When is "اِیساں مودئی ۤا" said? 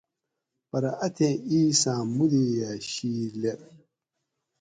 1.49-2.71